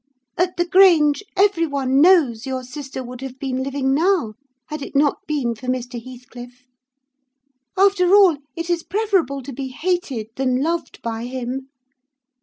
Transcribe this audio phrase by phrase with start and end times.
[0.35, 4.33] 'At the Grange, every one knows your sister would have been living now
[4.67, 6.03] had it not been for Mr.
[6.03, 6.63] Heathcliff.
[7.77, 11.69] After all, it is preferable to be hated than loved by him.